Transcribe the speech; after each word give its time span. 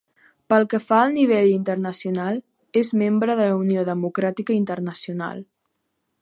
Pel 0.51 0.63
que 0.69 0.77
fa 0.85 1.01
al 1.01 1.11
nivell 1.17 1.49
internacional, 1.55 2.39
és 2.81 2.91
membre 3.03 3.37
de 3.41 3.47
la 3.53 3.59
Unió 3.67 3.85
democràtica 3.91 4.57
internacional. 4.63 5.47